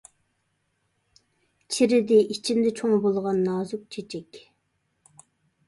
[1.75, 4.43] چىرىدى ئىچىمدە چوڭ بولغان نازۇك چېچەك.